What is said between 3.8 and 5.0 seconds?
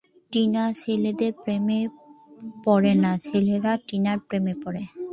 টিনার প্রেমে পড়ে।